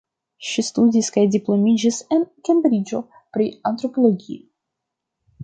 Ŝi 0.51 0.61
studis 0.69 1.09
kaj 1.17 1.25
diplomiĝis 1.35 1.99
en 2.17 2.25
Kembriĝo 2.49 3.03
pri 3.37 3.49
antropologio. 3.73 4.43